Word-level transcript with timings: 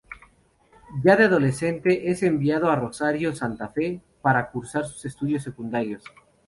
Ya 1.03 1.15
de 1.15 1.25
adolescente 1.25 2.09
es 2.09 2.23
enviado 2.23 2.71
a 2.71 2.75
Rosario, 2.75 3.35
Santa 3.35 3.69
Fe, 3.69 4.01
para 4.23 4.49
cursar 4.49 4.83
sus 4.85 5.05
estudios 5.05 5.43
secundarios. 5.43 6.03